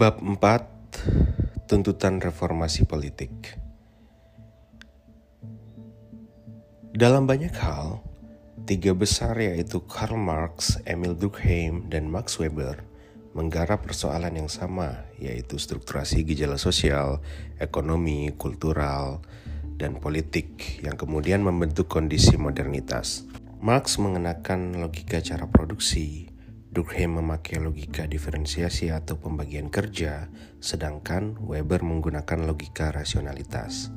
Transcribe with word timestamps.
Bab 0.00 0.24
4 0.24 1.68
Tuntutan 1.68 2.24
Reformasi 2.24 2.88
Politik 2.88 3.52
Dalam 6.96 7.28
banyak 7.28 7.52
hal, 7.60 8.00
tiga 8.64 8.96
besar 8.96 9.36
yaitu 9.36 9.84
Karl 9.84 10.16
Marx, 10.16 10.80
Emil 10.88 11.12
Durkheim, 11.12 11.92
dan 11.92 12.08
Max 12.08 12.40
Weber 12.40 12.80
menggarap 13.36 13.84
persoalan 13.84 14.40
yang 14.40 14.48
sama 14.48 15.04
yaitu 15.20 15.60
strukturasi 15.60 16.24
gejala 16.24 16.56
sosial, 16.56 17.20
ekonomi, 17.60 18.32
kultural, 18.40 19.20
dan 19.76 20.00
politik 20.00 20.80
yang 20.80 20.96
kemudian 20.96 21.44
membentuk 21.44 21.92
kondisi 21.92 22.40
modernitas. 22.40 23.28
Marx 23.60 24.00
mengenakan 24.00 24.80
logika 24.80 25.20
cara 25.20 25.44
produksi, 25.44 26.32
Durkheim 26.70 27.18
memakai 27.18 27.58
logika 27.58 28.06
diferensiasi 28.06 28.94
atau 28.94 29.18
pembagian 29.18 29.74
kerja, 29.74 30.30
sedangkan 30.62 31.34
Weber 31.42 31.82
menggunakan 31.82 32.46
logika 32.46 32.94
rasionalitas. 32.94 33.90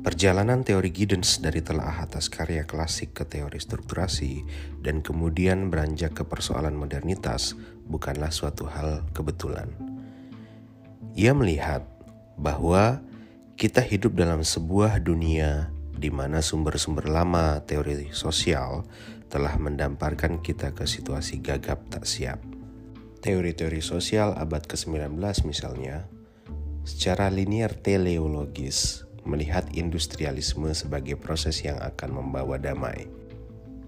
Perjalanan 0.00 0.64
teori 0.64 0.88
Giddens 0.88 1.44
dari 1.44 1.60
telaah 1.60 2.08
atas 2.08 2.32
karya 2.32 2.64
klasik 2.64 3.12
ke 3.12 3.28
teori 3.28 3.60
strukturasi 3.60 4.40
dan 4.80 5.04
kemudian 5.04 5.68
beranjak 5.68 6.16
ke 6.16 6.24
persoalan 6.24 6.72
modernitas 6.72 7.52
bukanlah 7.84 8.32
suatu 8.32 8.64
hal 8.64 9.04
kebetulan. 9.12 9.68
Ia 11.12 11.36
melihat 11.36 11.84
bahwa 12.40 13.04
kita 13.60 13.84
hidup 13.84 14.16
dalam 14.16 14.40
sebuah 14.40 15.04
dunia 15.04 15.68
di 15.92 16.08
mana 16.08 16.40
sumber-sumber 16.40 17.04
lama 17.04 17.60
teori 17.68 18.08
sosial 18.16 18.88
telah 19.30 19.54
mendamparkan 19.56 20.42
kita 20.42 20.74
ke 20.74 20.84
situasi 20.84 21.38
gagap 21.38 21.86
tak 21.88 22.04
siap. 22.04 22.42
Teori-teori 23.22 23.78
sosial 23.78 24.34
abad 24.34 24.66
ke-19 24.66 25.16
misalnya, 25.46 26.10
secara 26.82 27.30
linear 27.30 27.70
teleologis 27.78 29.06
melihat 29.22 29.70
industrialisme 29.70 30.66
sebagai 30.74 31.14
proses 31.14 31.62
yang 31.62 31.78
akan 31.78 32.18
membawa 32.18 32.58
damai. 32.58 33.06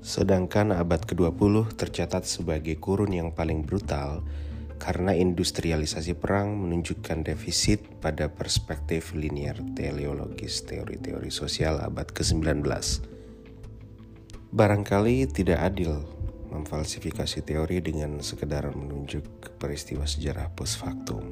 Sedangkan 0.03 0.71
abad 0.71 1.03
ke-20 1.03 1.75
tercatat 1.75 2.23
sebagai 2.27 2.79
kurun 2.79 3.15
yang 3.15 3.31
paling 3.35 3.67
brutal 3.67 4.23
karena 4.83 5.15
industrialisasi 5.15 6.19
perang 6.19 6.59
menunjukkan 6.59 7.23
defisit 7.23 7.87
pada 8.03 8.27
perspektif 8.27 9.15
linear 9.15 9.55
teleologis 9.79 10.67
teori-teori 10.67 11.31
sosial 11.31 11.79
abad 11.79 12.11
ke-19. 12.11 12.67
Barangkali 14.53 15.25
tidak 15.33 15.65
adil 15.65 15.97
memfalsifikasi 16.53 17.41
teori 17.41 17.81
dengan 17.81 18.21
sekedar 18.21 18.69
menunjuk 18.77 19.57
peristiwa 19.57 20.05
sejarah 20.05 20.53
post 20.53 20.77
factum. 20.77 21.25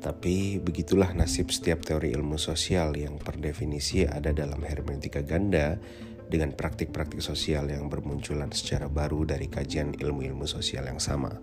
Tapi 0.00 0.56
begitulah 0.56 1.12
nasib 1.12 1.52
setiap 1.52 1.84
teori 1.84 2.16
ilmu 2.16 2.40
sosial 2.40 2.96
yang 2.96 3.20
per 3.20 3.36
definisi 3.36 4.08
ada 4.08 4.32
dalam 4.32 4.64
hermeneutika 4.64 5.20
ganda 5.20 5.76
dengan 6.24 6.56
praktik-praktik 6.56 7.20
sosial 7.20 7.68
yang 7.68 7.92
bermunculan 7.92 8.48
secara 8.48 8.88
baru 8.88 9.28
dari 9.28 9.52
kajian 9.52 9.92
ilmu-ilmu 10.00 10.48
sosial 10.48 10.88
yang 10.88 10.96
sama. 10.96 11.36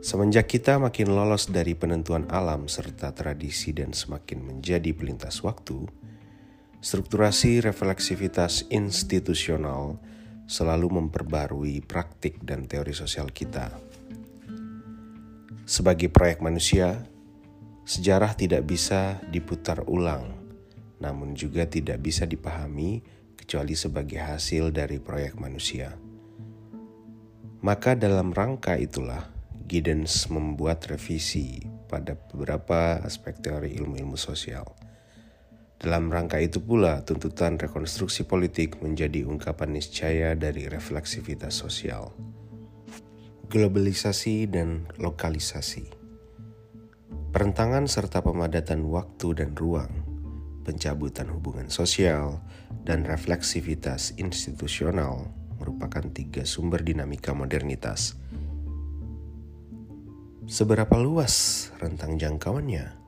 Semenjak 0.00 0.48
kita 0.48 0.80
makin 0.80 1.12
lolos 1.12 1.52
dari 1.52 1.76
penentuan 1.76 2.24
alam 2.32 2.72
serta 2.72 3.12
tradisi 3.12 3.76
dan 3.76 3.92
semakin 3.92 4.40
menjadi 4.40 4.96
pelintas 4.96 5.44
waktu, 5.44 5.84
Strukturasi 6.80 7.60
refleksivitas 7.60 8.64
institusional 8.72 10.00
selalu 10.48 10.96
memperbarui 10.96 11.84
praktik 11.84 12.40
dan 12.40 12.64
teori 12.64 12.96
sosial 12.96 13.28
kita. 13.28 13.68
Sebagai 15.68 16.08
proyek 16.08 16.40
manusia, 16.40 17.04
sejarah 17.84 18.32
tidak 18.32 18.64
bisa 18.64 19.20
diputar 19.28 19.84
ulang, 19.92 20.32
namun 21.04 21.36
juga 21.36 21.68
tidak 21.68 22.00
bisa 22.00 22.24
dipahami 22.24 23.04
kecuali 23.36 23.76
sebagai 23.76 24.16
hasil 24.16 24.72
dari 24.72 24.96
proyek 24.96 25.36
manusia. 25.36 25.92
Maka 27.60 27.92
dalam 27.92 28.32
rangka 28.32 28.80
itulah 28.80 29.28
Giddens 29.68 30.32
membuat 30.32 30.88
revisi 30.88 31.60
pada 31.92 32.16
beberapa 32.16 33.04
aspek 33.04 33.36
teori 33.38 33.76
ilmu-ilmu 33.76 34.16
sosial. 34.16 34.89
Dalam 35.80 36.12
rangka 36.12 36.36
itu 36.36 36.60
pula, 36.60 37.00
tuntutan 37.08 37.56
rekonstruksi 37.56 38.28
politik 38.28 38.84
menjadi 38.84 39.24
ungkapan 39.24 39.72
niscaya 39.72 40.36
dari 40.36 40.68
refleksivitas 40.68 41.56
sosial. 41.56 42.12
Globalisasi 43.48 44.44
dan 44.44 44.84
lokalisasi. 45.00 45.88
Perentangan 47.32 47.88
serta 47.88 48.20
pemadatan 48.20 48.84
waktu 48.92 49.40
dan 49.40 49.56
ruang, 49.56 49.88
pencabutan 50.68 51.32
hubungan 51.32 51.72
sosial, 51.72 52.44
dan 52.84 53.08
refleksivitas 53.08 54.20
institusional 54.20 55.32
merupakan 55.56 56.04
tiga 56.12 56.44
sumber 56.44 56.84
dinamika 56.84 57.32
modernitas. 57.32 58.20
Seberapa 60.44 61.00
luas 61.00 61.68
rentang 61.80 62.20
jangkauannya? 62.20 63.00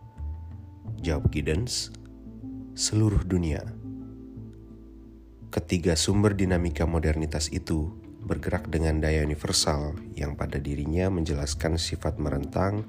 Jawab 1.04 1.28
Giddens, 1.28 1.92
seluruh 2.72 3.20
dunia. 3.28 3.60
Ketiga 5.52 5.92
sumber 5.92 6.32
dinamika 6.32 6.88
modernitas 6.88 7.52
itu 7.52 7.92
bergerak 8.24 8.72
dengan 8.72 8.96
daya 8.96 9.20
universal 9.20 9.92
yang 10.16 10.40
pada 10.40 10.56
dirinya 10.56 11.12
menjelaskan 11.12 11.76
sifat 11.76 12.16
merentang 12.16 12.88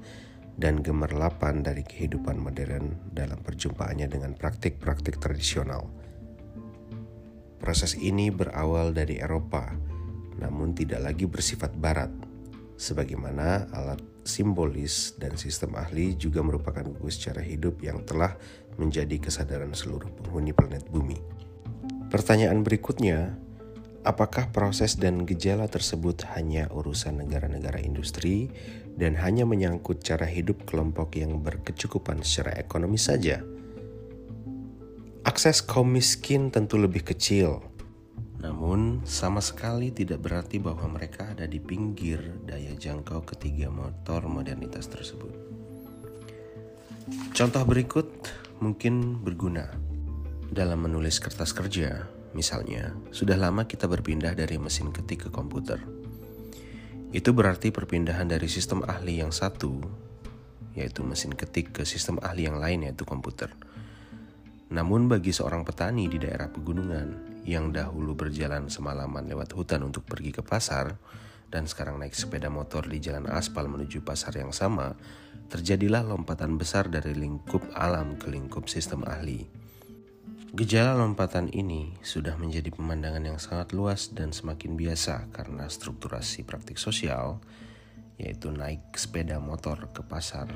dan 0.56 0.80
gemerlapan 0.80 1.60
dari 1.60 1.84
kehidupan 1.84 2.40
modern 2.40 2.96
dalam 3.12 3.36
perjumpaannya 3.44 4.08
dengan 4.08 4.32
praktik-praktik 4.32 5.20
tradisional. 5.20 5.84
Proses 7.60 7.92
ini 8.00 8.32
berawal 8.32 8.96
dari 8.96 9.20
Eropa, 9.20 9.68
namun 10.40 10.72
tidak 10.72 11.12
lagi 11.12 11.28
bersifat 11.28 11.76
barat, 11.76 12.08
sebagaimana 12.80 13.68
alat 13.68 14.00
simbolis 14.24 15.14
dan 15.20 15.36
sistem 15.36 15.76
ahli 15.76 16.16
juga 16.16 16.40
merupakan 16.40 16.82
gugus 16.82 17.20
cara 17.20 17.44
hidup 17.44 17.84
yang 17.84 18.02
telah 18.08 18.34
menjadi 18.80 19.20
kesadaran 19.20 19.72
seluruh 19.72 20.10
penghuni 20.20 20.50
planet 20.50 20.86
bumi. 20.90 21.18
Pertanyaan 22.10 22.62
berikutnya, 22.62 23.34
apakah 24.06 24.50
proses 24.54 24.94
dan 25.00 25.26
gejala 25.26 25.66
tersebut 25.66 26.22
hanya 26.38 26.70
urusan 26.70 27.24
negara-negara 27.24 27.82
industri 27.82 28.50
dan 28.94 29.18
hanya 29.18 29.42
menyangkut 29.42 30.02
cara 30.04 30.26
hidup 30.26 30.62
kelompok 30.68 31.18
yang 31.18 31.42
berkecukupan 31.42 32.22
secara 32.22 32.54
ekonomi 32.58 33.00
saja? 33.00 33.42
Akses 35.24 35.64
kaum 35.64 35.96
miskin 35.96 36.52
tentu 36.52 36.76
lebih 36.76 37.00
kecil, 37.00 37.64
namun, 38.44 39.00
sama 39.08 39.40
sekali 39.40 39.88
tidak 39.88 40.20
berarti 40.20 40.60
bahwa 40.60 40.84
mereka 41.00 41.32
ada 41.32 41.48
di 41.48 41.56
pinggir 41.56 42.20
daya 42.44 42.76
jangkau 42.76 43.24
ketiga 43.24 43.72
motor 43.72 44.28
modernitas 44.28 44.84
tersebut. 44.84 45.53
Contoh 47.36 47.60
berikut 47.68 48.08
mungkin 48.64 49.20
berguna 49.20 49.68
dalam 50.48 50.88
menulis 50.88 51.20
kertas 51.20 51.52
kerja. 51.52 52.08
Misalnya, 52.32 52.96
sudah 53.12 53.36
lama 53.36 53.68
kita 53.68 53.84
berpindah 53.84 54.32
dari 54.32 54.56
mesin 54.56 54.88
ketik 54.88 55.28
ke 55.28 55.30
komputer. 55.30 55.84
Itu 57.12 57.36
berarti 57.36 57.70
perpindahan 57.70 58.26
dari 58.26 58.48
sistem 58.48 58.82
ahli 58.88 59.20
yang 59.20 59.30
satu, 59.30 59.84
yaitu 60.72 61.04
mesin 61.04 61.36
ketik, 61.36 61.76
ke 61.76 61.84
sistem 61.84 62.18
ahli 62.24 62.48
yang 62.48 62.56
lain, 62.56 62.88
yaitu 62.88 63.04
komputer. 63.04 63.52
Namun, 64.72 65.06
bagi 65.06 65.30
seorang 65.30 65.62
petani 65.62 66.08
di 66.08 66.16
daerah 66.16 66.48
pegunungan 66.48 67.42
yang 67.44 67.68
dahulu 67.70 68.16
berjalan 68.16 68.72
semalaman 68.72 69.28
lewat 69.28 69.52
hutan 69.52 69.84
untuk 69.84 70.08
pergi 70.08 70.32
ke 70.32 70.40
pasar 70.40 70.96
dan 71.52 71.68
sekarang 71.68 72.00
naik 72.00 72.16
sepeda 72.16 72.48
motor 72.48 72.88
di 72.88 72.98
jalan 72.98 73.28
aspal 73.30 73.68
menuju 73.68 74.02
pasar 74.02 74.34
yang 74.40 74.50
sama, 74.50 74.96
terjadilah 75.48 76.06
lompatan 76.06 76.56
besar 76.56 76.88
dari 76.88 77.12
lingkup 77.14 77.62
alam 77.76 78.16
ke 78.16 78.32
lingkup 78.32 78.66
sistem 78.66 79.04
ahli. 79.04 79.64
Gejala 80.54 80.94
lompatan 80.94 81.50
ini 81.50 81.98
sudah 81.98 82.38
menjadi 82.38 82.70
pemandangan 82.70 83.26
yang 83.26 83.42
sangat 83.42 83.74
luas 83.74 84.14
dan 84.14 84.30
semakin 84.30 84.78
biasa 84.78 85.26
karena 85.34 85.66
strukturasi 85.66 86.46
praktik 86.46 86.78
sosial, 86.78 87.42
yaitu 88.22 88.54
naik 88.54 88.94
sepeda 88.94 89.42
motor 89.42 89.90
ke 89.90 90.06
pasar, 90.06 90.46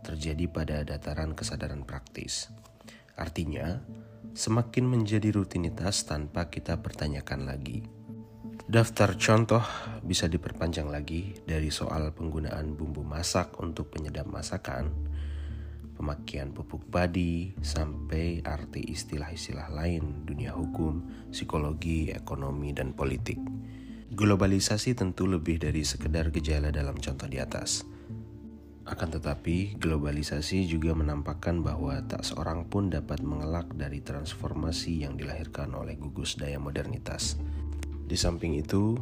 terjadi 0.00 0.48
pada 0.48 0.76
dataran 0.80 1.36
kesadaran 1.36 1.84
praktis. 1.84 2.48
Artinya, 3.20 3.84
semakin 4.32 4.88
menjadi 4.88 5.30
rutinitas 5.36 6.08
tanpa 6.08 6.48
kita 6.48 6.80
pertanyakan 6.80 7.44
lagi. 7.44 7.93
Daftar 8.74 9.14
contoh 9.14 9.62
bisa 10.02 10.26
diperpanjang 10.26 10.90
lagi 10.90 11.30
dari 11.46 11.70
soal 11.70 12.10
penggunaan 12.10 12.74
bumbu 12.74 13.06
masak 13.06 13.54
untuk 13.62 13.94
penyedap 13.94 14.26
masakan, 14.26 14.90
pemakaian 15.94 16.50
pupuk 16.50 16.82
padi, 16.90 17.54
sampai 17.62 18.42
arti 18.42 18.82
istilah-istilah 18.82 19.70
lain 19.70 20.26
dunia 20.26 20.50
hukum, 20.58 21.06
psikologi, 21.30 22.10
ekonomi, 22.10 22.74
dan 22.74 22.98
politik. 22.98 23.38
Globalisasi 24.10 24.98
tentu 24.98 25.30
lebih 25.30 25.62
dari 25.62 25.86
sekedar 25.86 26.34
gejala 26.34 26.74
dalam 26.74 26.98
contoh 26.98 27.30
di 27.30 27.38
atas. 27.38 27.86
Akan 28.90 29.14
tetapi, 29.14 29.78
globalisasi 29.78 30.66
juga 30.66 30.98
menampakkan 30.98 31.62
bahwa 31.62 31.94
tak 32.10 32.26
seorang 32.26 32.66
pun 32.66 32.90
dapat 32.90 33.22
mengelak 33.22 33.70
dari 33.78 34.02
transformasi 34.02 35.06
yang 35.06 35.14
dilahirkan 35.14 35.70
oleh 35.78 35.94
gugus 35.94 36.34
daya 36.34 36.58
modernitas. 36.58 37.38
Di 38.04 38.16
samping 38.16 38.56
itu, 38.56 38.96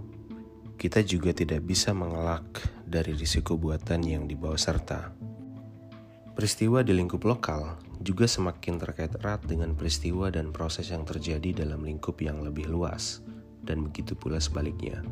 kita 0.78 1.02
juga 1.02 1.34
tidak 1.34 1.66
bisa 1.66 1.90
mengelak 1.90 2.44
dari 2.86 3.14
risiko 3.14 3.58
buatan 3.58 4.02
yang 4.06 4.24
dibawa 4.30 4.54
serta. 4.54 5.10
Peristiwa 6.32 6.80
di 6.80 6.96
lingkup 6.96 7.22
lokal 7.26 7.76
juga 8.00 8.24
semakin 8.26 8.80
terkait 8.80 9.12
erat 9.20 9.44
dengan 9.44 9.76
peristiwa 9.76 10.32
dan 10.32 10.50
proses 10.50 10.88
yang 10.88 11.04
terjadi 11.04 11.66
dalam 11.66 11.84
lingkup 11.84 12.18
yang 12.24 12.40
lebih 12.40 12.66
luas, 12.70 13.20
dan 13.62 13.84
begitu 13.84 14.16
pula 14.16 14.40
sebaliknya. 14.40 15.04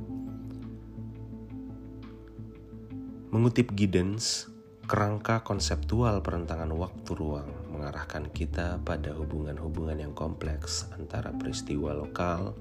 Mengutip 3.31 3.71
Giddens, 3.79 4.51
Kerangka 4.91 5.47
konseptual 5.47 6.19
perentangan 6.19 6.75
waktu 6.75 7.15
ruang 7.15 7.47
mengarahkan 7.71 8.27
kita 8.35 8.83
pada 8.83 9.15
hubungan-hubungan 9.15 10.03
yang 10.03 10.11
kompleks 10.19 10.91
antara 10.99 11.31
peristiwa 11.31 11.95
lokal 11.95 12.59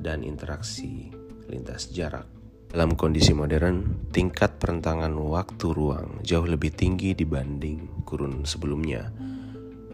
dan 0.00 0.22
interaksi 0.26 1.12
lintas 1.48 1.90
jarak. 1.92 2.26
Dalam 2.74 2.98
kondisi 2.98 3.30
modern, 3.30 4.10
tingkat 4.10 4.58
perentangan 4.58 5.14
waktu 5.14 5.66
ruang 5.70 6.18
jauh 6.26 6.42
lebih 6.42 6.74
tinggi 6.74 7.14
dibanding 7.14 8.02
kurun 8.02 8.42
sebelumnya, 8.42 9.14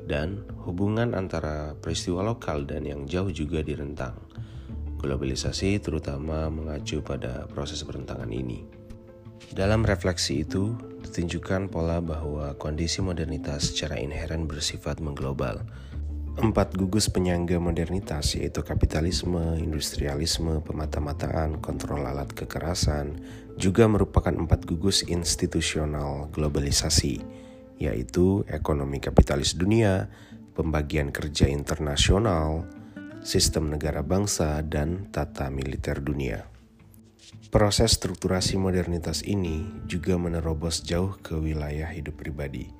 dan 0.08 0.48
hubungan 0.64 1.12
antara 1.12 1.76
peristiwa 1.76 2.24
lokal 2.24 2.64
dan 2.64 2.88
yang 2.88 3.04
jauh 3.04 3.28
juga 3.28 3.60
direntang. 3.60 4.16
Globalisasi 4.96 5.76
terutama 5.80 6.48
mengacu 6.48 7.04
pada 7.04 7.44
proses 7.52 7.84
perentangan 7.84 8.32
ini. 8.32 8.64
Dalam 9.52 9.84
refleksi 9.84 10.44
itu, 10.44 10.72
ditunjukkan 11.04 11.68
pola 11.68 11.98
bahwa 11.98 12.54
kondisi 12.56 13.04
modernitas 13.04 13.72
secara 13.72 14.00
inheren 14.00 14.48
bersifat 14.48 15.04
mengglobal. 15.04 15.64
Empat 16.38 16.78
gugus 16.78 17.10
penyangga 17.10 17.58
modernitas 17.58 18.38
yaitu 18.38 18.62
kapitalisme, 18.62 19.58
industrialisme, 19.58 20.62
pemata-mataan, 20.62 21.58
kontrol 21.58 22.06
alat 22.06 22.30
kekerasan, 22.30 23.18
juga 23.58 23.90
merupakan 23.90 24.30
empat 24.30 24.62
gugus 24.62 25.02
institusional 25.10 26.30
globalisasi, 26.30 27.18
yaitu 27.82 28.46
ekonomi 28.46 29.02
kapitalis 29.02 29.58
dunia, 29.58 30.06
pembagian 30.54 31.10
kerja 31.10 31.50
internasional, 31.50 32.62
sistem 33.26 33.74
negara 33.74 34.06
bangsa, 34.06 34.62
dan 34.62 35.10
tata 35.10 35.50
militer 35.50 35.98
dunia. 35.98 36.46
Proses 37.50 37.98
strukturasi 37.98 38.54
modernitas 38.54 39.26
ini 39.26 39.66
juga 39.90 40.14
menerobos 40.14 40.86
jauh 40.86 41.18
ke 41.18 41.34
wilayah 41.34 41.90
hidup 41.90 42.22
pribadi. 42.22 42.70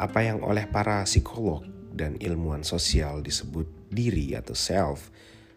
Apa 0.00 0.24
yang 0.24 0.40
oleh 0.40 0.64
para 0.64 1.04
psikolog 1.04 1.81
dan 1.92 2.16
ilmuwan 2.18 2.66
sosial 2.66 3.20
disebut 3.20 3.68
diri 3.92 4.34
atau 4.34 4.56
self 4.56 5.12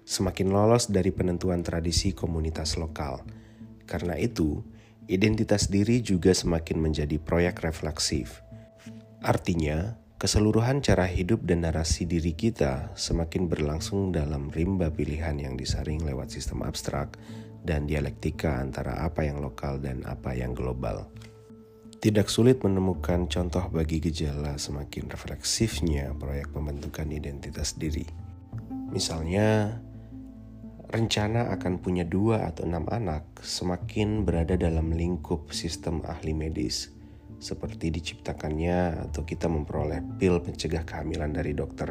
semakin 0.06 0.54
lolos 0.54 0.88
dari 0.94 1.10
penentuan 1.10 1.66
tradisi 1.66 2.14
komunitas 2.14 2.78
lokal. 2.78 3.26
Karena 3.90 4.14
itu, 4.16 4.62
identitas 5.10 5.68
diri 5.68 6.02
juga 6.06 6.32
semakin 6.32 6.78
menjadi 6.78 7.18
proyek 7.18 7.66
refleksif. 7.66 8.46
Artinya, 9.26 9.98
keseluruhan 10.22 10.86
cara 10.86 11.10
hidup 11.10 11.42
dan 11.42 11.66
narasi 11.66 12.06
diri 12.06 12.38
kita 12.38 12.94
semakin 12.94 13.50
berlangsung 13.50 14.14
dalam 14.14 14.54
rimba 14.54 14.94
pilihan 14.94 15.42
yang 15.42 15.58
disaring 15.58 16.06
lewat 16.06 16.30
sistem 16.30 16.62
abstrak 16.62 17.18
dan 17.66 17.90
dialektika 17.90 18.62
antara 18.62 19.02
apa 19.02 19.26
yang 19.26 19.42
lokal 19.42 19.82
dan 19.82 20.06
apa 20.06 20.38
yang 20.38 20.54
global. 20.54 21.10
Tidak 22.06 22.30
sulit 22.30 22.62
menemukan 22.62 23.26
contoh 23.26 23.66
bagi 23.74 23.98
gejala 23.98 24.62
semakin 24.62 25.10
refleksifnya 25.10 26.14
proyek 26.14 26.54
pembentukan 26.54 27.10
identitas 27.10 27.74
diri. 27.82 28.06
Misalnya, 28.94 29.82
rencana 30.94 31.50
akan 31.58 31.82
punya 31.82 32.06
dua 32.06 32.46
atau 32.46 32.70
enam 32.70 32.86
anak 32.94 33.26
semakin 33.42 34.22
berada 34.22 34.54
dalam 34.54 34.94
lingkup 34.94 35.50
sistem 35.50 36.06
ahli 36.06 36.38
medis, 36.38 36.94
seperti 37.42 37.90
diciptakannya 37.90 39.10
atau 39.10 39.26
kita 39.26 39.50
memperoleh 39.50 40.22
pil 40.22 40.38
pencegah 40.46 40.86
kehamilan 40.86 41.34
dari 41.34 41.58
dokter. 41.58 41.90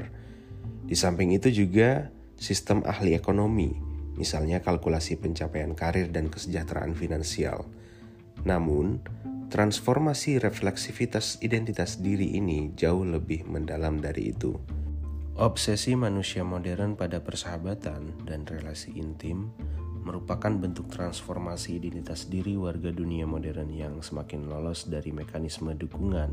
Di 0.86 0.94
samping 0.94 1.34
itu 1.34 1.50
juga 1.50 2.06
sistem 2.38 2.86
ahli 2.86 3.18
ekonomi 3.18 3.74
misalnya 4.14 4.62
kalkulasi 4.62 5.18
pencapaian 5.18 5.74
karir 5.74 6.06
dan 6.14 6.30
kesejahteraan 6.30 6.94
finansial. 6.94 7.66
Namun, 8.46 9.02
transformasi 9.50 10.40
refleksivitas 10.40 11.40
identitas 11.44 12.00
diri 12.00 12.36
ini 12.36 12.72
jauh 12.76 13.04
lebih 13.04 13.48
mendalam 13.48 14.00
dari 14.00 14.32
itu. 14.32 14.56
Obsesi 15.34 15.98
manusia 15.98 16.46
modern 16.46 16.94
pada 16.94 17.18
persahabatan 17.18 18.22
dan 18.22 18.46
relasi 18.46 18.94
intim 18.94 19.50
merupakan 20.04 20.52
bentuk 20.52 20.86
transformasi 20.92 21.80
identitas 21.80 22.28
diri 22.28 22.54
warga 22.54 22.92
dunia 22.92 23.24
modern 23.24 23.72
yang 23.72 23.98
semakin 24.04 24.46
lolos 24.46 24.86
dari 24.86 25.10
mekanisme 25.10 25.74
dukungan 25.74 26.30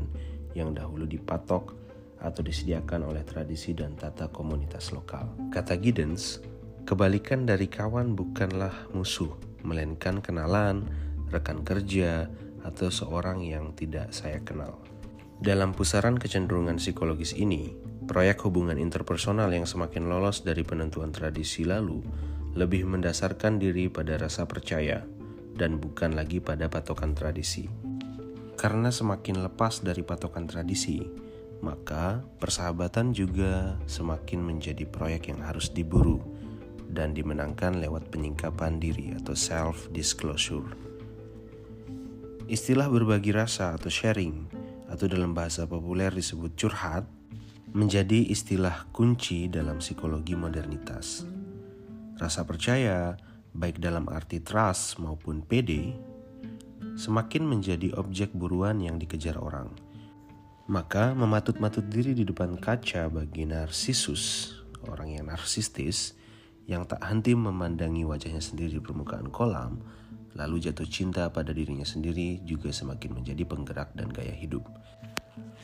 yang 0.52 0.76
dahulu 0.76 1.08
dipatok 1.08 1.74
atau 2.22 2.40
disediakan 2.44 3.10
oleh 3.10 3.26
tradisi 3.26 3.74
dan 3.74 3.98
tata 3.98 4.30
komunitas 4.30 4.94
lokal. 4.94 5.34
Kata 5.50 5.74
Giddens, 5.74 6.38
Kebalikan 6.82 7.46
dari 7.46 7.70
kawan 7.70 8.18
bukanlah 8.18 8.90
musuh, 8.90 9.30
melainkan 9.62 10.18
kenalan, 10.18 10.90
rekan 11.30 11.62
kerja, 11.62 12.26
atau 12.62 12.88
seorang 12.90 13.42
yang 13.42 13.74
tidak 13.74 14.10
saya 14.14 14.42
kenal. 14.42 14.78
Dalam 15.42 15.74
pusaran 15.74 16.18
kecenderungan 16.18 16.78
psikologis 16.78 17.34
ini, 17.34 17.74
proyek 18.06 18.46
hubungan 18.46 18.78
interpersonal 18.78 19.50
yang 19.50 19.66
semakin 19.66 20.06
lolos 20.06 20.46
dari 20.46 20.62
penentuan 20.62 21.10
tradisi 21.10 21.66
lalu 21.66 22.02
lebih 22.54 22.84
mendasarkan 22.86 23.58
diri 23.58 23.88
pada 23.88 24.20
rasa 24.20 24.46
percaya 24.46 25.02
dan 25.56 25.82
bukan 25.82 26.14
lagi 26.14 26.38
pada 26.38 26.68
patokan 26.68 27.16
tradisi. 27.16 27.66
Karena 28.54 28.94
semakin 28.94 29.42
lepas 29.42 29.82
dari 29.82 30.06
patokan 30.06 30.46
tradisi, 30.46 31.02
maka 31.64 32.22
persahabatan 32.38 33.10
juga 33.10 33.78
semakin 33.90 34.42
menjadi 34.42 34.86
proyek 34.86 35.34
yang 35.34 35.40
harus 35.42 35.70
diburu 35.74 36.20
dan 36.92 37.16
dimenangkan 37.16 37.80
lewat 37.80 38.12
penyingkapan 38.12 38.76
diri 38.76 39.16
atau 39.16 39.32
self-disclosure. 39.32 40.91
Istilah 42.52 42.92
berbagi 42.92 43.32
rasa 43.32 43.72
atau 43.72 43.88
sharing 43.88 44.44
atau 44.92 45.08
dalam 45.08 45.32
bahasa 45.32 45.64
populer 45.64 46.12
disebut 46.12 46.52
curhat 46.52 47.08
menjadi 47.72 48.28
istilah 48.28 48.92
kunci 48.92 49.48
dalam 49.48 49.80
psikologi 49.80 50.36
modernitas. 50.36 51.24
Rasa 52.20 52.44
percaya, 52.44 53.16
baik 53.56 53.80
dalam 53.80 54.04
arti 54.12 54.44
trust 54.44 55.00
maupun 55.00 55.40
PD, 55.40 55.96
semakin 56.92 57.40
menjadi 57.48 57.96
objek 57.96 58.36
buruan 58.36 58.84
yang 58.84 59.00
dikejar 59.00 59.40
orang. 59.40 59.72
Maka 60.68 61.16
mematut-matut 61.16 61.88
diri 61.88 62.12
di 62.12 62.28
depan 62.28 62.60
kaca 62.60 63.08
bagi 63.08 63.48
narsisus, 63.48 64.52
orang 64.92 65.16
yang 65.16 65.32
narsistis, 65.32 66.12
yang 66.68 66.84
tak 66.84 67.00
henti 67.00 67.32
memandangi 67.32 68.04
wajahnya 68.04 68.44
sendiri 68.44 68.76
di 68.76 68.82
permukaan 68.84 69.32
kolam, 69.32 69.80
lalu 70.36 70.64
jatuh 70.64 70.88
cinta 70.88 71.28
pada 71.28 71.52
dirinya 71.52 71.84
sendiri 71.84 72.40
juga 72.44 72.72
semakin 72.72 73.20
menjadi 73.20 73.44
penggerak 73.44 73.92
dan 73.92 74.08
gaya 74.08 74.32
hidup. 74.32 74.64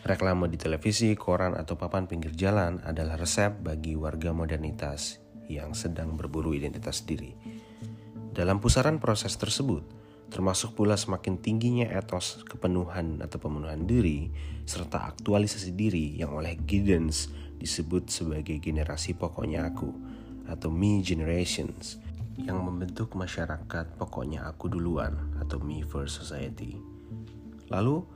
Reklame 0.04 0.48
di 0.48 0.56
televisi, 0.56 1.12
koran, 1.18 1.52
atau 1.58 1.76
papan 1.76 2.08
pinggir 2.08 2.32
jalan 2.32 2.80
adalah 2.84 3.18
resep 3.18 3.52
bagi 3.60 3.98
warga 3.98 4.32
modernitas 4.32 5.20
yang 5.50 5.72
sedang 5.76 6.14
berburu 6.14 6.54
identitas 6.54 7.02
diri. 7.04 7.34
Dalam 8.32 8.62
pusaran 8.62 9.02
proses 9.02 9.34
tersebut, 9.34 9.82
termasuk 10.28 10.76
pula 10.76 10.94
semakin 10.94 11.40
tingginya 11.40 11.88
etos 11.88 12.44
kepenuhan 12.46 13.18
atau 13.25 13.40
pemenuhan 13.42 13.88
diri, 13.88 14.30
serta 14.68 15.08
aktualisasi 15.08 15.72
diri 15.75 16.20
yang 16.20 16.37
oleh 16.37 16.54
Giddens 16.62 17.32
disebut 17.58 18.12
sebagai 18.12 18.60
generasi 18.62 19.18
pokoknya 19.18 19.66
aku, 19.66 19.90
atau 20.46 20.70
me 20.70 21.02
generations 21.02 22.00
yang 22.38 22.62
membentuk 22.62 23.18
masyarakat 23.18 23.99
pokoknya 23.99 24.47
aku 24.47 24.71
duluan 24.71 25.35
atau 25.42 25.59
me 25.59 25.83
first 25.83 26.23
society. 26.23 26.78
Lalu, 27.68 28.07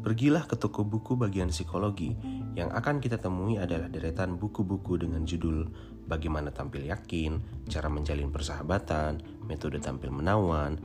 pergilah 0.00 0.46
ke 0.46 0.56
toko 0.56 0.86
buku 0.86 1.18
bagian 1.18 1.50
psikologi 1.50 2.14
yang 2.54 2.70
akan 2.72 3.02
kita 3.02 3.18
temui 3.18 3.58
adalah 3.58 3.90
deretan 3.90 4.38
buku-buku 4.38 5.02
dengan 5.02 5.26
judul 5.26 5.68
Bagaimana 6.02 6.50
Tampil 6.50 6.90
Yakin, 6.90 7.64
Cara 7.70 7.86
Menjalin 7.86 8.34
Persahabatan, 8.34 9.22
Metode 9.46 9.78
Tampil 9.78 10.10
Menawan, 10.10 10.76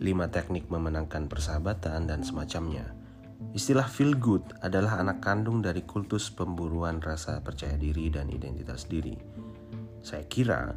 5 0.00 0.34
Teknik 0.34 0.66
Memenangkan 0.68 1.30
Persahabatan, 1.30 2.10
dan 2.10 2.20
semacamnya. 2.26 2.92
Istilah 3.54 3.86
feel 3.86 4.18
good 4.18 4.42
adalah 4.64 4.98
anak 4.98 5.22
kandung 5.22 5.62
dari 5.62 5.86
kultus 5.86 6.32
pemburuan 6.32 6.98
rasa 6.98 7.38
percaya 7.44 7.78
diri 7.78 8.10
dan 8.10 8.26
identitas 8.32 8.90
diri 8.90 9.14
saya 10.04 10.28
kira 10.28 10.76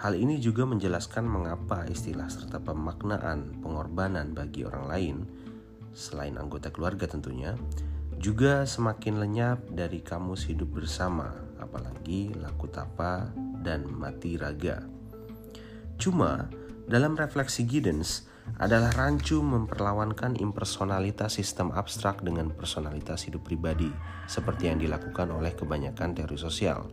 hal 0.00 0.12
ini 0.14 0.40
juga 0.40 0.68
menjelaskan 0.68 1.24
mengapa 1.24 1.88
istilah 1.88 2.28
serta 2.28 2.60
pemaknaan 2.60 3.60
pengorbanan 3.64 4.36
bagi 4.36 4.64
orang 4.64 4.86
lain 4.88 5.16
selain 5.96 6.36
anggota 6.36 6.68
keluarga 6.68 7.08
tentunya, 7.08 7.56
juga 8.20 8.68
semakin 8.68 9.16
lenyap 9.16 9.58
dari 9.72 10.04
kamus 10.04 10.44
hidup 10.52 10.76
bersama, 10.76 11.32
apalagi 11.56 12.36
laku 12.36 12.68
tapa 12.68 13.32
dan 13.64 13.88
mati 13.88 14.36
raga. 14.36 14.84
Cuma, 15.96 16.52
dalam 16.84 17.16
refleksi 17.16 17.64
Giddens 17.64 18.28
adalah 18.60 18.92
rancu 18.94 19.40
memperlawankan 19.40 20.38
impersonalitas 20.38 21.40
sistem 21.40 21.72
abstrak 21.72 22.20
dengan 22.20 22.52
personalitas 22.52 23.24
hidup 23.26 23.48
pribadi, 23.48 23.88
seperti 24.28 24.68
yang 24.68 24.78
dilakukan 24.78 25.32
oleh 25.32 25.56
kebanyakan 25.56 26.12
teori 26.12 26.38
sosial. 26.38 26.86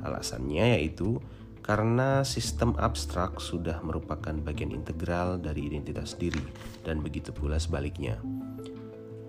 Alasannya 0.00 0.78
yaitu 0.78 1.18
karena 1.60 2.24
sistem 2.24 2.74
abstrak 2.76 3.40
sudah 3.42 3.80
merupakan 3.84 4.34
bagian 4.42 4.72
integral 4.72 5.36
dari 5.36 5.68
identitas 5.68 6.16
diri, 6.16 6.42
dan 6.82 7.04
begitu 7.04 7.30
pula 7.30 7.60
sebaliknya. 7.60 8.18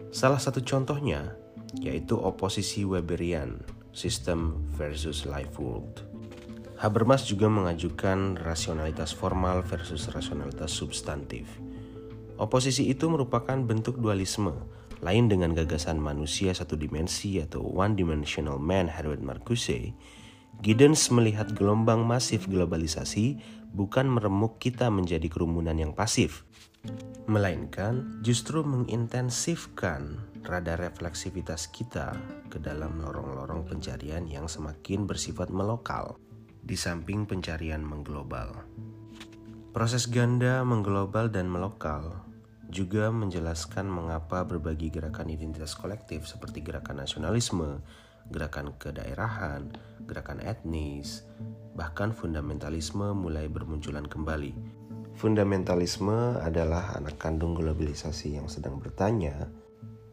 Salah 0.09 0.41
satu 0.41 0.63
contohnya 0.65 1.37
yaitu 1.77 2.17
oposisi 2.17 2.81
Weberian, 2.81 3.61
sistem 3.93 4.57
versus 4.73 5.29
life 5.29 5.61
world. 5.61 6.01
Habermas 6.79 7.27
juga 7.27 7.51
mengajukan 7.51 8.39
rasionalitas 8.39 9.11
formal 9.11 9.61
versus 9.61 10.07
rasionalitas 10.09 10.71
substantif. 10.71 11.45
Oposisi 12.39 12.87
itu 12.87 13.11
merupakan 13.11 13.59
bentuk 13.59 13.99
dualisme, 13.99 14.55
lain 15.03 15.27
dengan 15.27 15.51
gagasan 15.51 15.99
manusia 15.99 16.55
satu 16.55 16.79
dimensi 16.79 17.35
atau 17.43 17.59
one-dimensional 17.67 18.55
man 18.63 18.87
Herbert 18.87 19.19
Marcuse. 19.19 19.91
Giddens 20.59 21.07
melihat 21.13 21.55
gelombang 21.55 22.03
masif 22.03 22.49
globalisasi 22.49 23.39
bukan 23.71 24.09
meremuk 24.11 24.59
kita 24.59 24.91
menjadi 24.91 25.29
kerumunan 25.31 25.77
yang 25.77 25.95
pasif, 25.95 26.43
melainkan 27.29 28.19
justru 28.25 28.65
mengintensifkan 28.65 30.19
rada 30.43 30.75
refleksivitas 30.75 31.69
kita 31.69 32.17
ke 32.49 32.57
dalam 32.57 32.97
lorong-lorong 32.99 33.69
pencarian 33.69 34.25
yang 34.25 34.49
semakin 34.49 35.05
bersifat 35.05 35.53
melokal 35.53 36.17
di 36.65 36.73
samping 36.75 37.29
pencarian 37.29 37.85
mengglobal. 37.85 38.51
Proses 39.69 40.09
ganda 40.09 40.65
mengglobal 40.65 41.29
dan 41.29 41.45
melokal 41.45 42.25
juga 42.69 43.09
menjelaskan 43.09 43.89
mengapa 43.89 44.45
berbagai 44.45 44.93
gerakan 44.93 45.29
identitas 45.29 45.73
kolektif 45.73 46.25
seperti 46.29 46.61
gerakan 46.61 47.05
nasionalisme, 47.05 47.81
gerakan 48.29 48.77
kedaerahan, 48.77 49.73
gerakan 50.05 50.39
etnis, 50.41 51.25
bahkan 51.77 52.13
fundamentalisme 52.13 53.13
mulai 53.13 53.49
bermunculan 53.49 54.05
kembali. 54.05 54.53
Fundamentalisme 55.19 56.39
adalah 56.39 56.95
anak 56.95 57.19
kandung 57.19 57.57
globalisasi 57.57 58.39
yang 58.39 58.47
sedang 58.47 58.79
bertanya, 58.79 59.51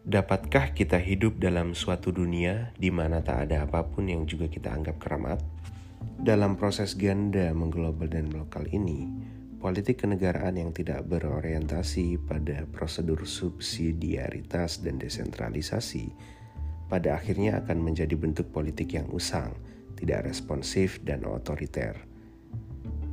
dapatkah 0.02 0.74
kita 0.74 0.98
hidup 0.98 1.38
dalam 1.38 1.78
suatu 1.78 2.10
dunia 2.10 2.74
di 2.74 2.90
mana 2.90 3.22
tak 3.22 3.46
ada 3.46 3.66
apa 3.66 3.86
pun 3.86 4.10
yang 4.10 4.26
juga 4.26 4.50
kita 4.50 4.74
anggap 4.74 4.98
keramat? 4.98 5.38
Dalam 6.16 6.58
proses 6.58 6.98
ganda 6.98 7.52
mengglobal 7.54 8.10
dan 8.10 8.32
lokal 8.34 8.66
ini, 8.72 9.06
politik 9.62 10.06
kenegaraan 10.06 10.58
yang 10.58 10.70
tidak 10.70 11.06
berorientasi 11.06 12.22
pada 12.22 12.66
prosedur 12.70 13.26
subsidiaritas 13.26 14.82
dan 14.82 14.98
desentralisasi 14.98 16.35
pada 16.86 17.18
akhirnya 17.18 17.58
akan 17.62 17.82
menjadi 17.82 18.14
bentuk 18.14 18.50
politik 18.54 18.94
yang 18.94 19.10
usang, 19.10 19.54
tidak 19.98 20.30
responsif 20.30 21.02
dan 21.02 21.26
otoriter. 21.26 21.98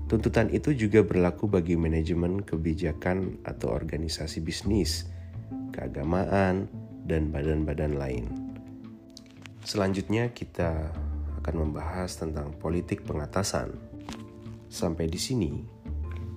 Tuntutan 0.05 0.51
itu 0.53 0.75
juga 0.77 1.01
berlaku 1.01 1.49
bagi 1.49 1.73
manajemen 1.73 2.45
kebijakan 2.45 3.41
atau 3.47 3.73
organisasi 3.73 4.45
bisnis, 4.45 5.09
keagamaan, 5.73 6.69
dan 7.07 7.33
badan-badan 7.33 7.97
lain. 7.97 8.25
Selanjutnya 9.63 10.29
kita 10.35 10.91
akan 11.41 11.55
membahas 11.55 12.19
tentang 12.19 12.53
politik 12.59 13.07
pengatasan. 13.07 13.73
Sampai 14.67 15.07
di 15.07 15.17
sini, 15.17 15.51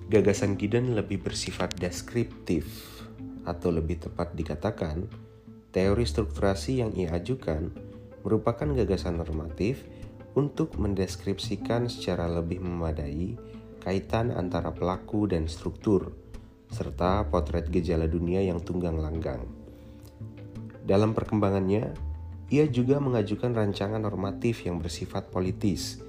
gagasan 0.07 0.55
Gideon 0.55 0.95
lebih 0.95 1.21
bersifat 1.21 1.75
deskriptif 1.75 2.65
atau 3.43 3.71
lebih 3.71 3.99
tepat 4.03 4.35
dikatakan, 4.35 5.26
teori 5.77 6.09
strukturasi 6.09 6.81
yang 6.81 6.89
ia 6.97 7.13
ajukan 7.13 7.69
merupakan 8.25 8.65
gagasan 8.65 9.21
normatif 9.21 9.85
untuk 10.33 10.73
mendeskripsikan 10.73 11.85
secara 11.85 12.25
lebih 12.25 12.65
memadai 12.65 13.37
kaitan 13.77 14.33
antara 14.33 14.73
pelaku 14.73 15.29
dan 15.29 15.45
struktur, 15.45 16.17
serta 16.73 17.29
potret 17.29 17.69
gejala 17.69 18.09
dunia 18.09 18.41
yang 18.41 18.57
tunggang 18.57 18.97
langgang. 18.97 19.45
Dalam 20.81 21.13
perkembangannya, 21.13 21.93
ia 22.49 22.65
juga 22.65 22.97
mengajukan 22.97 23.53
rancangan 23.53 24.01
normatif 24.01 24.65
yang 24.65 24.81
bersifat 24.81 25.29
politis. 25.29 26.01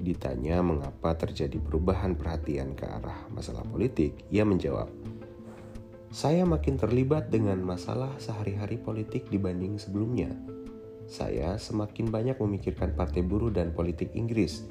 Ditanya 0.00 0.64
mengapa 0.64 1.12
terjadi 1.12 1.60
perubahan 1.60 2.16
perhatian 2.16 2.72
ke 2.72 2.88
arah 2.88 3.28
masalah 3.28 3.68
politik, 3.68 4.16
ia 4.32 4.48
menjawab, 4.48 4.88
"Saya 6.14 6.46
makin 6.46 6.78
terlibat 6.78 7.34
dengan 7.34 7.58
masalah 7.66 8.14
sehari-hari 8.22 8.78
politik 8.78 9.26
dibanding 9.34 9.82
sebelumnya. 9.82 10.30
Saya 11.10 11.58
semakin 11.58 12.14
banyak 12.14 12.38
memikirkan 12.38 12.94
partai 12.94 13.26
buruh 13.26 13.50
dan 13.50 13.74
politik 13.74 14.14
Inggris. 14.14 14.62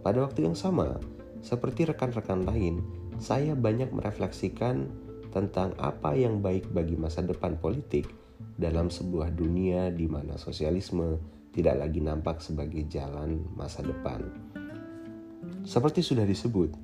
Pada 0.00 0.24
waktu 0.24 0.48
yang 0.48 0.56
sama, 0.56 0.96
seperti 1.44 1.84
rekan-rekan 1.84 2.48
lain, 2.48 2.80
saya 3.20 3.52
banyak 3.52 3.92
merefleksikan 3.92 4.88
tentang 5.28 5.76
apa 5.76 6.16
yang 6.16 6.40
baik 6.40 6.72
bagi 6.72 6.96
masa 6.96 7.20
depan 7.20 7.60
politik." 7.60 8.08
dalam 8.58 8.90
sebuah 8.90 9.38
dunia 9.38 9.94
di 9.94 10.10
mana 10.10 10.34
sosialisme 10.34 11.18
tidak 11.54 11.78
lagi 11.78 12.02
nampak 12.02 12.42
sebagai 12.42 12.86
jalan 12.90 13.46
masa 13.54 13.86
depan. 13.86 14.26
Seperti 15.62 16.02
sudah 16.02 16.26
disebut, 16.26 16.74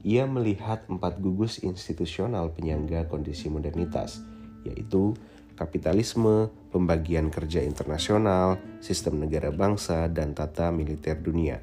ia 0.00 0.24
melihat 0.24 0.84
empat 0.88 1.20
gugus 1.20 1.60
institusional 1.60 2.52
penyangga 2.56 3.04
kondisi 3.08 3.52
modernitas, 3.52 4.24
yaitu 4.64 5.12
kapitalisme, 5.60 6.48
pembagian 6.72 7.28
kerja 7.28 7.60
internasional, 7.60 8.56
sistem 8.80 9.20
negara 9.20 9.52
bangsa, 9.52 10.08
dan 10.08 10.32
tata 10.32 10.72
militer 10.72 11.20
dunia. 11.20 11.60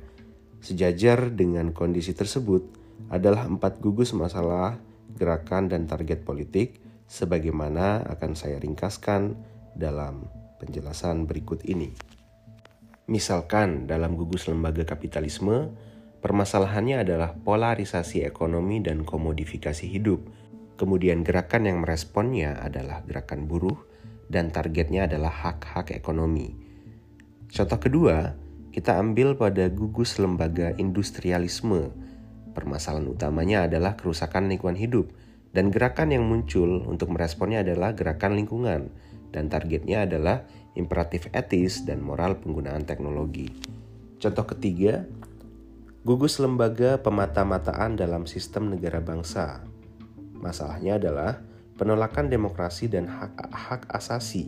Sejajar 0.61 1.33
dengan 1.33 1.73
kondisi 1.73 2.13
tersebut 2.13 2.61
adalah 3.09 3.49
empat 3.49 3.81
gugus 3.81 4.13
masalah, 4.13 4.77
gerakan, 5.17 5.73
dan 5.73 5.89
target 5.89 6.21
politik, 6.21 6.77
sebagaimana 7.09 8.05
akan 8.05 8.37
saya 8.37 8.61
ringkaskan 8.61 9.33
dalam 9.73 10.29
penjelasan 10.61 11.25
berikut 11.25 11.65
ini. 11.65 11.89
Misalkan 13.07 13.87
dalam 13.87 14.19
gugus 14.19 14.45
lembaga 14.51 14.83
kapitalisme, 14.83 15.71
permasalahannya 16.19 17.03
adalah 17.05 17.33
polarisasi 17.37 18.25
ekonomi 18.25 18.81
dan 18.81 19.05
komodifikasi 19.05 19.85
hidup. 19.85 20.25
Kemudian 20.77 21.25
gerakan 21.25 21.65
yang 21.65 21.77
meresponnya 21.81 22.61
adalah 22.61 23.01
gerakan 23.05 23.49
buruh 23.49 23.77
dan 24.29 24.53
targetnya 24.53 25.09
adalah 25.09 25.31
hak-hak 25.31 25.95
ekonomi. 25.95 26.53
Contoh 27.47 27.79
kedua, 27.79 28.35
kita 28.69 28.99
ambil 28.99 29.33
pada 29.33 29.71
gugus 29.73 30.21
lembaga 30.21 30.75
industrialisme. 30.77 31.89
Permasalahan 32.53 33.09
utamanya 33.09 33.65
adalah 33.65 33.97
kerusakan 33.97 34.51
lingkungan 34.51 34.77
hidup 34.77 35.09
dan 35.49 35.73
gerakan 35.73 36.13
yang 36.13 36.29
muncul 36.29 36.85
untuk 36.85 37.09
meresponnya 37.09 37.65
adalah 37.65 37.97
gerakan 37.97 38.37
lingkungan 38.37 38.93
dan 39.33 39.49
targetnya 39.49 40.05
adalah 40.05 40.45
imperatif 40.77 41.25
etis 41.33 41.87
dan 41.89 42.05
moral 42.05 42.37
penggunaan 42.37 42.85
teknologi. 42.85 43.49
Contoh 44.21 44.45
ketiga, 44.45 45.05
gugus 46.07 46.39
lembaga 46.39 47.03
pemata-mataan 47.03 47.99
dalam 47.99 48.23
sistem 48.23 48.71
negara 48.71 49.03
bangsa. 49.03 49.59
Masalahnya 50.39 50.95
adalah 50.95 51.43
penolakan 51.75 52.31
demokrasi 52.31 52.87
dan 52.87 53.11
hak-hak 53.11 53.91
asasi. 53.91 54.47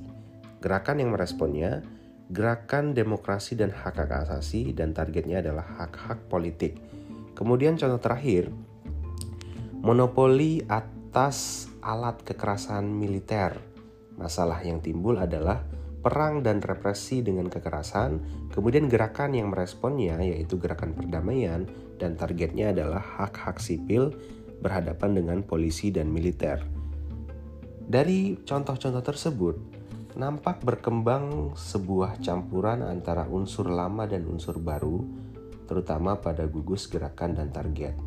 Gerakan 0.64 1.04
yang 1.04 1.12
meresponnya, 1.12 1.84
gerakan 2.32 2.96
demokrasi 2.96 3.60
dan 3.60 3.76
hak-hak 3.76 4.08
asasi 4.08 4.72
dan 4.72 4.96
targetnya 4.96 5.44
adalah 5.44 5.68
hak-hak 5.84 6.32
politik. 6.32 6.80
Kemudian 7.36 7.76
contoh 7.76 8.00
terakhir, 8.00 8.48
monopoli 9.84 10.64
atas 10.72 11.68
alat 11.84 12.24
kekerasan 12.24 12.88
militer 12.88 13.60
Masalah 14.16 14.64
yang 14.64 14.80
timbul 14.84 15.16
adalah 15.16 15.64
perang 16.00 16.40
dan 16.40 16.64
represi 16.64 17.20
dengan 17.20 17.52
kekerasan, 17.52 18.24
kemudian 18.56 18.88
gerakan 18.88 19.36
yang 19.36 19.52
meresponnya 19.52 20.20
yaitu 20.24 20.56
gerakan 20.56 20.96
perdamaian 20.96 21.68
dan 22.00 22.16
targetnya 22.16 22.72
adalah 22.72 23.04
hak-hak 23.04 23.60
sipil 23.60 24.16
berhadapan 24.64 25.20
dengan 25.20 25.40
polisi 25.44 25.92
dan 25.92 26.12
militer. 26.12 26.64
Dari 27.90 28.38
contoh-contoh 28.46 29.04
tersebut, 29.04 29.56
nampak 30.16 30.62
berkembang 30.62 31.56
sebuah 31.58 32.22
campuran 32.22 32.86
antara 32.86 33.26
unsur 33.26 33.72
lama 33.72 34.06
dan 34.06 34.28
unsur 34.30 34.60
baru, 34.62 35.02
terutama 35.66 36.20
pada 36.20 36.46
gugus 36.46 36.86
gerakan 36.86 37.40
dan 37.40 37.50
target. 37.50 37.98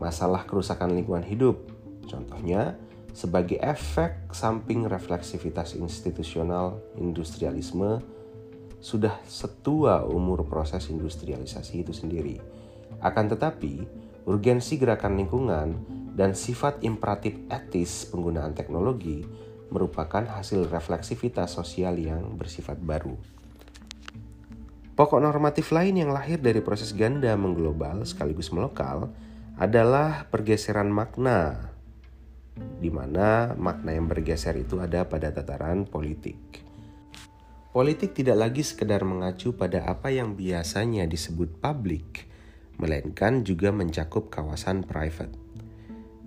Masalah 0.00 0.42
kerusakan 0.48 0.98
lingkungan 0.98 1.22
hidup, 1.22 1.62
contohnya 2.10 2.74
sebagai 3.14 3.62
efek 3.62 4.34
samping 4.34 4.90
refleksivitas 4.90 5.78
institusional 5.78 6.82
industrialisme 6.98 8.02
sudah 8.82 9.16
setua 9.24 10.04
umur 10.04 10.44
proses 10.44 10.90
industrialisasi 10.92 11.86
itu 11.86 11.94
sendiri. 11.94 12.36
Akan 13.00 13.30
tetapi, 13.30 13.86
urgensi 14.28 14.76
gerakan 14.76 15.16
lingkungan 15.16 15.68
dan 16.12 16.36
sifat 16.36 16.82
imperatif 16.84 17.38
etis 17.48 18.10
penggunaan 18.12 18.52
teknologi 18.52 19.24
merupakan 19.72 20.26
hasil 20.26 20.68
refleksivitas 20.68 21.56
sosial 21.56 21.96
yang 21.96 22.36
bersifat 22.36 22.76
baru. 22.76 23.16
Pokok 24.94 25.18
normatif 25.18 25.74
lain 25.74 25.98
yang 25.98 26.14
lahir 26.14 26.38
dari 26.38 26.62
proses 26.62 26.94
ganda 26.94 27.34
mengglobal 27.34 28.06
sekaligus 28.06 28.54
melokal 28.54 29.10
adalah 29.58 30.30
pergeseran 30.30 30.86
makna, 30.86 31.73
di 32.54 32.90
mana 32.92 33.54
makna 33.58 33.94
yang 33.94 34.06
bergeser 34.06 34.54
itu 34.58 34.78
ada 34.78 35.06
pada 35.08 35.34
tataran 35.34 35.86
politik. 35.88 36.62
Politik 37.74 38.14
tidak 38.14 38.38
lagi 38.38 38.62
sekedar 38.62 39.02
mengacu 39.02 39.58
pada 39.58 39.82
apa 39.90 40.06
yang 40.14 40.38
biasanya 40.38 41.10
disebut 41.10 41.58
publik, 41.58 42.30
melainkan 42.78 43.42
juga 43.42 43.74
mencakup 43.74 44.30
kawasan 44.30 44.86
private. 44.86 45.34